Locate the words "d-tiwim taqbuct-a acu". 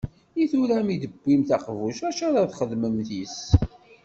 1.01-2.23